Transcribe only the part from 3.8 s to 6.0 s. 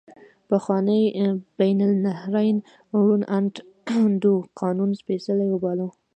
اندو قانون سپیڅلی وباله.